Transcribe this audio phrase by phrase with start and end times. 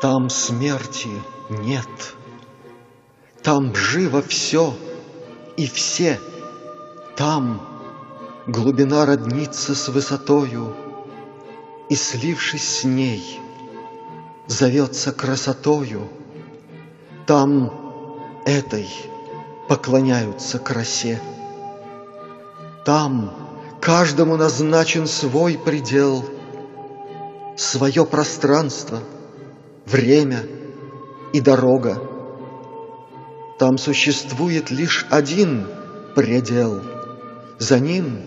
[0.00, 1.10] Там смерти
[1.50, 1.88] нет.
[3.42, 4.72] Там живо все
[5.56, 6.20] и все.
[7.16, 7.60] Там
[8.46, 10.74] глубина роднится с высотою,
[11.88, 13.40] И, слившись с ней,
[14.46, 16.08] зовется красотою.
[17.26, 17.72] Там
[18.46, 18.88] этой
[19.68, 21.20] поклоняются красе.
[22.84, 23.34] Там
[23.80, 26.24] каждому назначен свой предел,
[27.56, 29.00] Свое пространство,
[29.90, 30.44] время
[31.32, 32.02] и дорога.
[33.58, 35.66] Там существует лишь один
[36.14, 36.82] предел,
[37.58, 38.20] За ним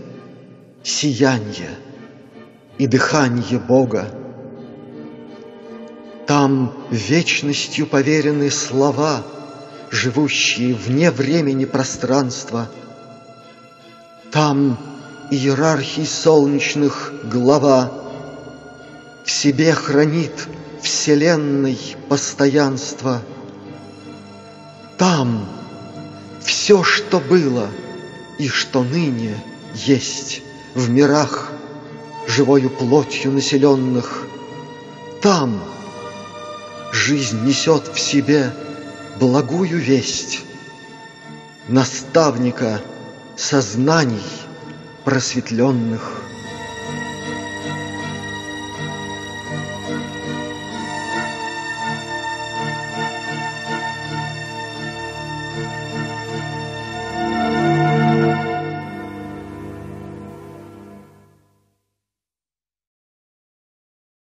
[0.83, 1.77] сияние
[2.77, 4.09] и дыхание Бога.
[6.27, 9.23] Там вечностью поверены слова,
[9.91, 12.69] Живущие вне времени пространства.
[14.31, 14.77] Там
[15.29, 17.91] иерархий солнечных глава
[19.25, 20.47] В себе хранит
[20.81, 21.77] вселенной
[22.09, 23.21] постоянство.
[24.97, 25.47] Там
[26.43, 27.67] все, что было
[28.37, 29.35] и что ныне
[29.73, 30.41] есть
[30.75, 31.51] в мирах,
[32.27, 34.25] живою плотью населенных,
[35.21, 35.61] там
[36.91, 38.53] жизнь несет в себе
[39.19, 40.41] благую весть
[41.67, 42.81] наставника
[43.35, 44.21] сознаний
[45.03, 46.21] просветленных.